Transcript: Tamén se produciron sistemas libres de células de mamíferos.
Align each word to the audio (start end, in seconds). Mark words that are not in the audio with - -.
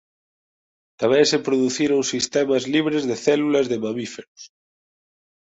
Tamén 1.01 1.25
se 1.31 1.43
produciron 1.47 2.09
sistemas 2.13 2.63
libres 2.73 3.03
de 3.09 3.15
células 3.25 3.65
de 3.71 3.77
mamíferos. 3.85 4.41